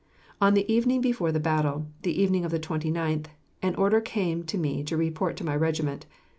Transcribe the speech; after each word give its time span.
On 0.41 0.55
the 0.55 0.65
evening 0.67 0.99
before 0.99 1.31
the 1.31 1.39
battle, 1.39 1.85
the 2.01 2.19
evening 2.19 2.43
of 2.43 2.49
the 2.49 2.59
29th, 2.59 3.27
an 3.61 3.75
order 3.75 4.01
came 4.01 4.41
to 4.45 4.57
me 4.57 4.83
to 4.83 4.97
report 4.97 5.37
to 5.37 5.43
my 5.45 5.55
regiment. 5.55 6.07